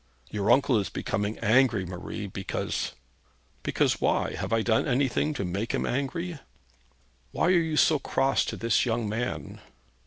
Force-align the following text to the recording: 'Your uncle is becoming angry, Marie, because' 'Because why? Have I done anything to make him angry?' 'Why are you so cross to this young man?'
'Your 0.31 0.49
uncle 0.49 0.79
is 0.79 0.89
becoming 0.89 1.37
angry, 1.43 1.85
Marie, 1.85 2.25
because' 2.25 2.93
'Because 3.61 4.01
why? 4.01 4.33
Have 4.33 4.51
I 4.51 4.63
done 4.63 4.87
anything 4.87 5.31
to 5.35 5.45
make 5.45 5.75
him 5.75 5.85
angry?' 5.85 6.39
'Why 7.33 7.45
are 7.49 7.49
you 7.51 7.77
so 7.77 7.99
cross 7.99 8.43
to 8.45 8.57
this 8.57 8.83
young 8.83 9.07
man?' 9.07 9.61